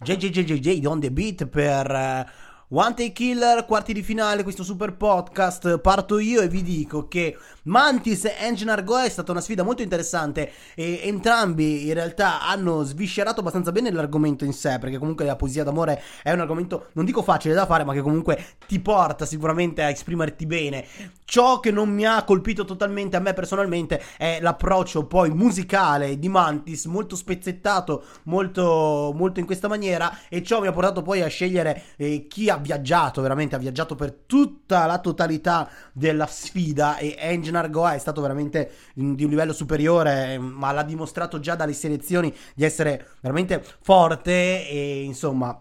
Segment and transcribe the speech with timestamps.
[0.00, 2.26] JJJJ on the beat per eh,
[2.70, 5.78] One Take Killer, quarti di finale, questo super podcast.
[5.78, 9.82] Parto io e vi dico che Mantis e Engine Argo è stata una sfida molto
[9.82, 15.34] interessante e entrambi in realtà hanno sviscerato abbastanza bene l'argomento in sé, perché comunque la
[15.34, 19.24] poesia d'amore è un argomento, non dico facile da fare, ma che comunque ti porta
[19.24, 20.86] sicuramente a esprimerti bene.
[21.30, 26.26] Ciò che non mi ha colpito totalmente a me personalmente è l'approccio poi musicale di
[26.26, 31.26] Mantis, molto spezzettato, molto, molto in questa maniera, e ciò mi ha portato poi a
[31.26, 37.14] scegliere eh, chi ha viaggiato, veramente ha viaggiato per tutta la totalità della sfida e
[37.18, 42.34] Engine Argoa è stato veramente di un livello superiore, ma l'ha dimostrato già dalle selezioni
[42.54, 45.58] di essere veramente forte e insomma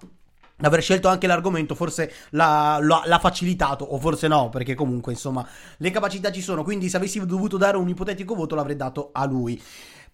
[0.61, 5.47] aver scelto anche l'argomento forse l'ha, l'ha, facilitato o forse no perché comunque insomma
[5.77, 6.63] le capacità ci sono.
[6.63, 9.61] Quindi se avessi dovuto dare un ipotetico voto l'avrei dato a lui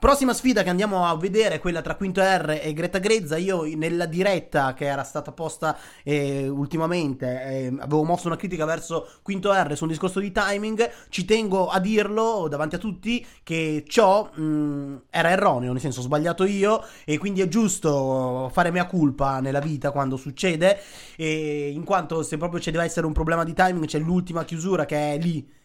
[0.04, 3.38] Prossima sfida che andiamo a vedere quella tra Quinto R e Greta Grezza.
[3.38, 9.08] Io nella diretta che era stata posta eh, ultimamente eh, avevo mosso una critica verso
[9.22, 10.92] Quinto R su un discorso di timing.
[11.08, 16.04] Ci tengo a dirlo davanti a tutti che ciò mh, era erroneo, nel senso ho
[16.04, 20.80] sbagliato io e quindi è giusto fare mea culpa nella vita quando succede.
[21.16, 24.84] E in quanto se proprio ci deve essere un problema di timing c'è l'ultima chiusura
[24.84, 25.62] che è lì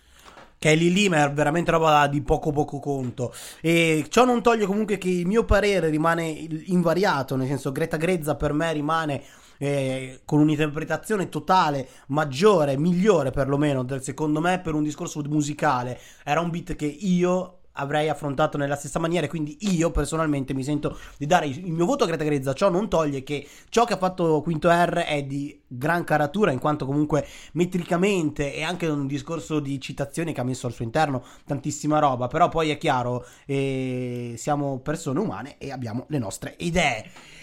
[0.59, 3.33] che è lì ma è veramente roba di poco poco conto.
[3.61, 6.25] E ciò non toglie comunque che il mio parere rimane
[6.67, 9.23] invariato, nel senso Greta Grezza per me rimane
[9.59, 15.99] eh, con un'interpretazione totale maggiore, migliore perlomeno secondo me per un discorso musicale.
[16.25, 20.99] Era un beat che io avrei affrontato nella stessa maniera quindi io personalmente mi sento
[21.17, 23.99] di dare il mio voto a Greta Grezza ciò non toglie che ciò che ha
[23.99, 29.61] fatto Quinto R è di gran caratura in quanto comunque metricamente e anche un discorso
[29.61, 32.27] di citazioni che ha messo al suo interno tantissima roba.
[32.27, 37.37] Però poi è chiaro eh, siamo persone umane e abbiamo le nostre idee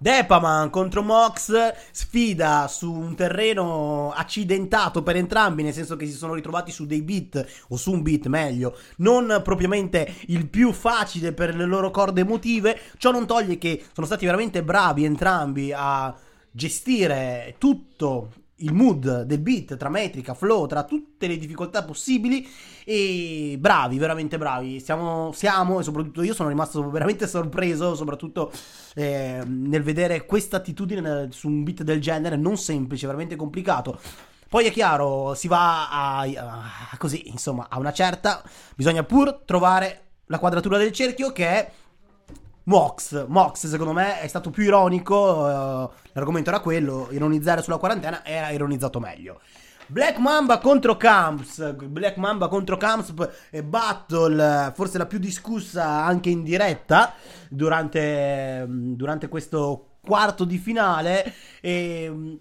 [0.00, 1.52] Depaman contro Mox,
[1.90, 7.02] sfida su un terreno accidentato per entrambi, nel senso che si sono ritrovati su dei
[7.02, 12.20] beat, o su un beat meglio, non propriamente il più facile per le loro corde
[12.20, 12.78] emotive.
[12.96, 16.14] Ciò non toglie che sono stati veramente bravi entrambi a
[16.52, 22.48] gestire tutto il mood del beat, tra metrica, flow, tra tutte le difficoltà possibili
[22.84, 24.80] e bravi, veramente bravi.
[24.80, 28.50] Siamo, siamo e soprattutto io sono rimasto veramente sorpreso, soprattutto
[28.94, 34.00] eh, nel vedere questa attitudine su un beat del genere, non semplice, veramente complicato.
[34.48, 38.42] Poi è chiaro, si va a, a, così, insomma, a una certa,
[38.74, 41.70] bisogna pur trovare la quadratura del cerchio che è
[42.68, 48.22] Mox, Mox secondo me è stato più ironico, uh, l'argomento era quello, ironizzare sulla quarantena
[48.24, 49.40] era ironizzato meglio.
[49.86, 53.14] Black Mamba contro Camps, Black Mamba contro Camps
[53.48, 57.14] è battle forse la più discussa anche in diretta
[57.48, 61.32] durante, durante questo quarto di finale.
[61.62, 62.38] E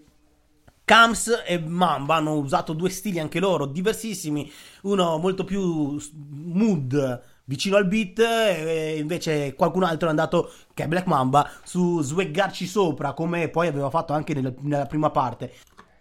[0.83, 4.51] Camps e Mamba hanno usato due stili anche loro diversissimi,
[4.81, 5.97] uno molto più
[6.29, 12.01] mood vicino al beat e invece qualcun altro è andato che è Black Mamba su
[12.01, 15.51] swaggarci sopra come poi aveva fatto anche nella, nella prima parte.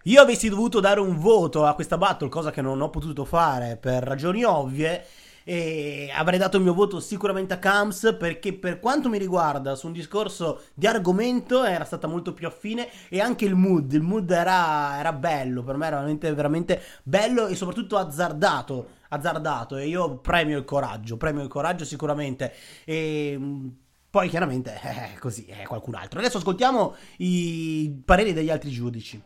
[0.04, 3.76] Io avessi dovuto dare un voto a questa battle cosa che non ho potuto fare
[3.76, 5.04] per ragioni ovvie
[5.48, 9.86] e avrei dato il mio voto sicuramente a Camps perché per quanto mi riguarda su
[9.86, 14.28] un discorso di argomento era stata molto più affine e anche il mood, il mood
[14.30, 20.18] era, era bello, per me era veramente, veramente bello e soprattutto azzardato, azzardato e io
[20.18, 22.52] premio il coraggio, premio il coraggio sicuramente
[22.84, 23.68] e mm,
[24.10, 26.20] poi chiaramente eh, così è qualcun altro.
[26.20, 29.22] Adesso ascoltiamo i pareri degli altri giudici.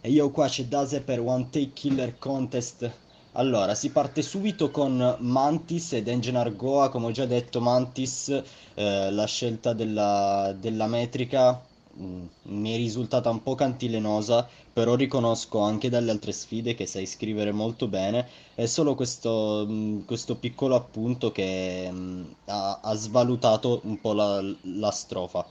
[0.00, 2.90] E io qua c'è Dase per One Take Killer Contest.
[3.32, 8.28] Allora, si parte subito con Mantis ed Engine Argoa, come ho già detto Mantis,
[8.74, 11.60] eh, la scelta della, della metrica
[12.00, 17.06] mm, mi è risultata un po' cantilenosa, però riconosco anche dalle altre sfide che sai
[17.06, 22.80] scrivere molto bene, è solo questo, mh, mm, questo piccolo appunto che mh, mm, ha,
[22.82, 25.46] ha, svalutato un po' la, la strofa.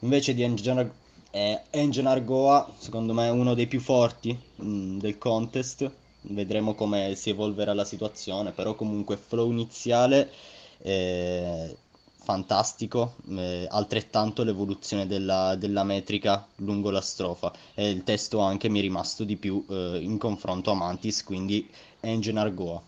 [0.00, 0.90] Invece di Engine
[1.34, 5.90] eh, Engine Argoa, secondo me, è uno dei più forti del contest.
[6.22, 8.52] Vedremo come si evolverà la situazione.
[8.52, 10.30] Però, comunque, flow iniziale
[10.82, 11.76] eh,
[12.22, 13.14] fantastico.
[13.28, 17.52] Eh, altrettanto l'evoluzione della, della, metrica lungo la strofa.
[17.74, 21.68] E il testo anche mi è rimasto di più eh, in confronto a Mantis, quindi
[22.00, 22.80] Engine Argoa.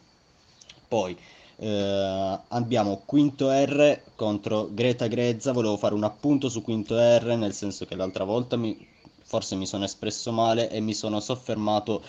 [0.89, 1.17] Poi
[1.57, 5.53] eh, abbiamo Quinto R contro Greta Grezza.
[5.53, 8.87] Volevo fare un appunto su Quinto R, nel senso che l'altra volta mi,
[9.23, 12.03] forse mi sono espresso male e mi sono soffermato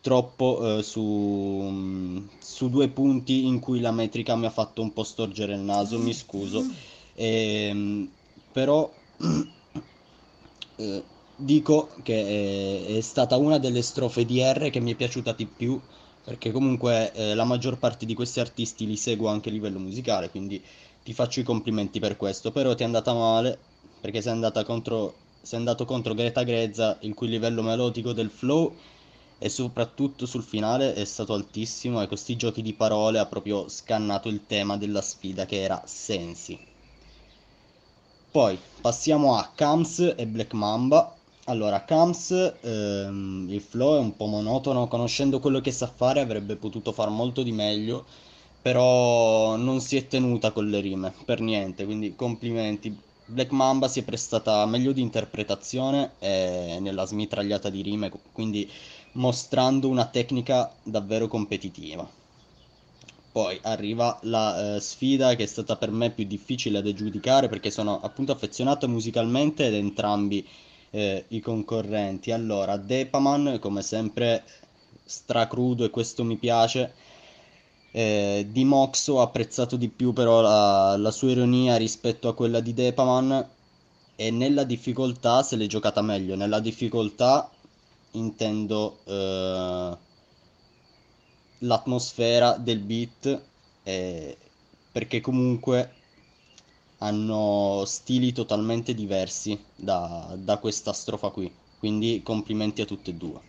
[0.00, 5.04] troppo eh, su, su, due punti in cui la metrica mi ha fatto un po'
[5.04, 6.64] storgere il naso, mi scuso.
[7.14, 8.10] E, ehm,
[8.52, 8.90] però
[10.76, 11.04] eh,
[11.36, 15.46] dico che è, è, stata una delle strofe di R che mi è piaciuta di
[15.46, 15.80] più
[16.22, 20.30] perché comunque eh, la maggior parte di questi artisti li seguo anche a livello musicale,
[20.30, 20.62] quindi
[21.02, 23.58] ti faccio i complimenti per questo, però ti è andata male
[24.00, 28.74] perché sei, andata contro, sei andato contro Greta Grezza, il cui livello melodico del flow
[29.42, 34.28] e soprattutto sul finale è stato altissimo e questi giochi di parole ha proprio scannato
[34.28, 36.58] il tema della sfida che era Sensi.
[38.30, 41.16] Poi passiamo a Kams e Black Mamba.
[41.46, 46.56] Allora, Kams, ehm, il flow è un po' monotono, conoscendo quello che sa fare avrebbe
[46.56, 48.06] potuto far molto di meglio,
[48.60, 52.96] però non si è tenuta con le rime, per niente, quindi complimenti.
[53.24, 58.70] Black Mamba si è prestata meglio di interpretazione e nella smitragliata di rime, quindi
[59.12, 62.08] mostrando una tecnica davvero competitiva.
[63.32, 67.70] Poi arriva la eh, sfida che è stata per me più difficile da giudicare perché
[67.70, 70.46] sono appunto affezionato musicalmente ed entrambi
[70.90, 72.32] eh, i concorrenti.
[72.32, 74.44] Allora, Depaman come sempre
[75.04, 76.92] stracrudo e questo mi piace.
[77.92, 82.60] Eh, di Mox ho apprezzato di più però la, la sua ironia rispetto a quella
[82.60, 83.48] di Depaman
[84.14, 86.34] e nella difficoltà se l'è giocata meglio.
[86.34, 87.48] Nella difficoltà
[88.12, 89.96] intendo eh,
[91.58, 93.42] l'atmosfera del beat
[93.82, 94.36] eh,
[94.92, 95.94] perché comunque
[96.98, 101.52] hanno stili totalmente diversi da, da questa strofa qui.
[101.78, 103.48] Quindi complimenti a tutte e due.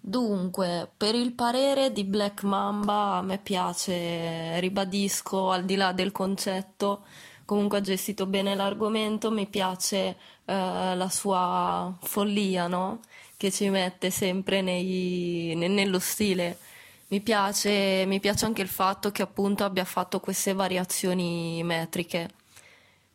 [0.00, 6.12] Dunque, per il parere di Black Mamba a me piace, ribadisco, al di là del
[6.12, 7.04] concetto,
[7.44, 10.16] comunque ha gestito bene l'argomento, mi piace
[10.54, 13.00] la sua follia, no?
[13.36, 16.58] Che ci mette sempre nei, ne, nello stile.
[17.08, 22.30] Mi piace, mi piace anche il fatto che appunto abbia fatto queste variazioni metriche.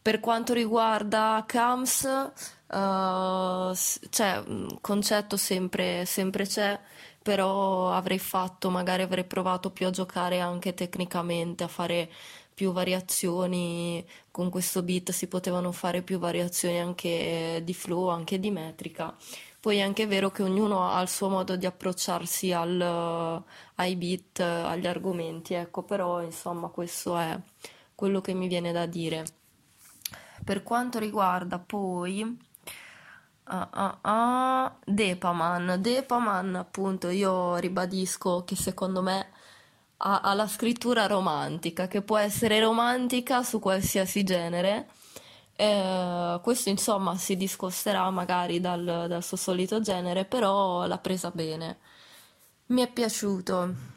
[0.02, 2.04] Per quanto riguarda CAMS,
[2.68, 3.74] uh,
[4.10, 4.44] cioè,
[4.82, 6.80] concetto sempre, sempre c'è,
[7.22, 12.10] però avrei fatto, magari avrei provato più a giocare anche tecnicamente, a fare
[12.54, 18.52] più variazioni, con questo beat si potevano fare più variazioni anche di flow, anche di
[18.52, 19.16] metrica.
[19.60, 23.44] Poi è anche vero che ognuno ha il suo modo di approcciarsi al,
[23.76, 27.40] ai beat, agli argomenti, ecco, però insomma questo è
[27.96, 29.26] quello che mi viene da dire.
[30.44, 32.52] Per quanto riguarda poi
[33.46, 39.32] Uh, uh, uh, Depaman, Depaman appunto io ribadisco che secondo me
[40.06, 44.90] ha, ha, la scrittura romantica, che può essere romantica su qualsiasi genere.
[45.56, 51.80] Eh, questo insomma si discosterà magari dal, dal suo solito genere, però l'ha presa bene.
[52.68, 53.92] Mi è piaciuto.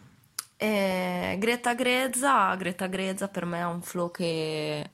[0.57, 4.91] E Greta Grezza, Greta Grezza per me è un flow che,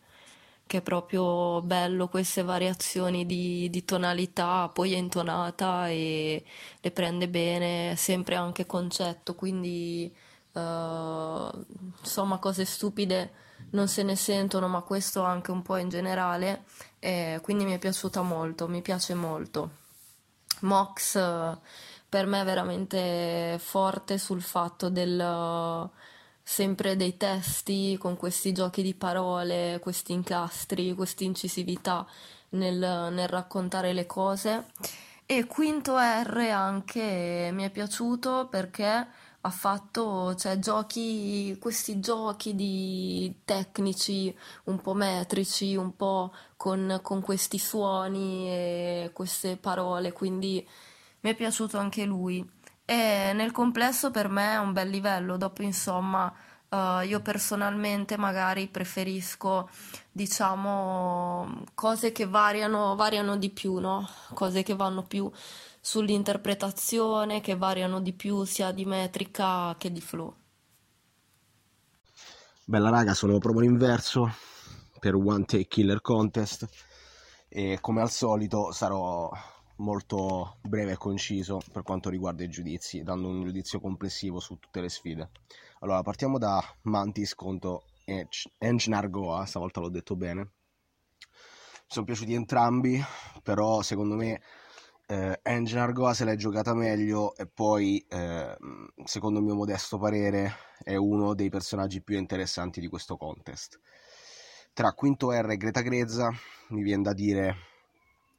[0.66, 6.44] che è proprio bello, queste variazioni di, di tonalità, poi è intonata e
[6.80, 10.12] le prende bene, sempre anche concetto, quindi
[10.52, 11.64] Uh,
[12.00, 13.32] insomma, cose stupide
[13.70, 16.64] non se ne sentono, ma questo anche un po' in generale,
[16.99, 19.70] e quindi mi è piaciuta molto, mi piace molto.
[20.60, 21.58] Mox uh,
[22.08, 25.90] per me è veramente forte sul fatto del uh,
[26.43, 32.06] sempre dei testi con questi giochi di parole, questi incastri, questa incisività
[32.50, 34.67] nel, nel raccontare le cose.
[35.24, 39.06] E quinto R anche mi è piaciuto perché
[39.44, 44.34] ha fatto cioè, giochi, questi giochi di tecnici
[44.65, 50.67] un po' metrici, un po' con, con questi suoni e queste parole, quindi
[51.20, 52.49] mi è piaciuto anche lui.
[52.84, 56.32] E nel complesso per me è un bel livello, dopo insomma
[56.69, 59.69] uh, io personalmente magari preferisco
[60.13, 64.08] diciamo cose che variano, variano di più, no?
[64.34, 65.31] Cose che vanno più
[65.84, 70.32] sull'interpretazione che variano di più sia di metrica che di flow.
[72.65, 74.32] Bella raga, sono proprio l'inverso
[75.01, 76.69] per One Take Killer Contest
[77.48, 79.29] e come al solito sarò
[79.79, 84.81] molto breve e conciso per quanto riguarda i giudizi, dando un giudizio complessivo su tutte
[84.81, 85.31] le sfide.
[85.81, 90.41] Allora, partiamo da Mantis contro Engine Goa, stavolta l'ho detto bene.
[90.41, 93.03] Mi sono piaciuti entrambi,
[93.43, 94.41] però secondo me
[95.06, 98.56] eh, Engine Argoa se l'è giocata meglio e poi, eh,
[99.04, 103.80] secondo il mio modesto parere, è uno dei personaggi più interessanti di questo contest.
[104.72, 106.32] Tra Quinto R e Greta Grezza
[106.68, 107.56] mi viene da dire,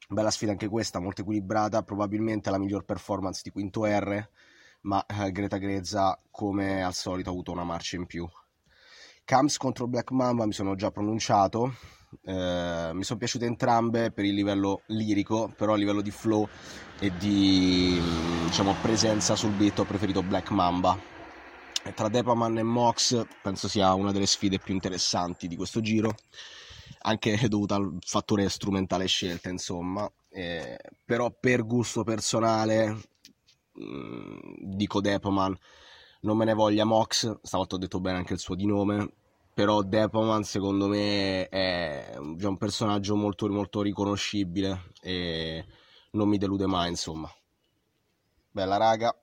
[0.08, 4.30] bella sfida anche questa, molto equilibrata, probabilmente la miglior performance di Quinto R,
[4.82, 8.28] ma eh, Greta Grezza come al solito ha avuto una marcia in più.
[9.26, 11.76] Camps contro Black Mamba mi sono già pronunciato,
[12.24, 16.48] eh, mi sono piaciute entrambe per il livello lirico, però a livello di flow
[17.00, 18.00] e di
[18.46, 21.12] diciamo, presenza sul beat ho preferito Black Mamba.
[21.96, 26.16] Tra Depaman e Mox penso sia una delle sfide più interessanti di questo giro,
[27.02, 30.10] anche dovuta al fattore strumentale scelta, insomma.
[30.30, 32.88] Eh, però per gusto personale
[33.74, 34.38] mh, mm,
[34.76, 35.58] dico Depaman
[36.22, 39.14] non me ne voglia Mox, stavolta ho detto bene anche il suo di nome,
[39.54, 45.66] però Depoman secondo me è già un personaggio molto, molto riconoscibile e
[46.12, 47.30] non mi delude mai, insomma.
[48.52, 49.16] Bella raga,